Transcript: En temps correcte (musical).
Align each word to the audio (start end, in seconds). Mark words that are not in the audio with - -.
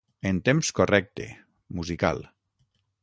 En 0.29 0.37
temps 0.47 0.71
correcte 0.79 1.27
(musical). 1.81 2.27